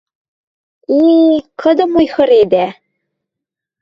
–Э-э, 0.97 1.37
кыдым 1.61 1.91
ойхыредӓ... 1.99 2.67